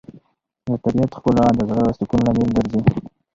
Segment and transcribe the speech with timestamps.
[0.65, 2.81] د طبیعت ښکلا د زړه سکون لامل ګرځي.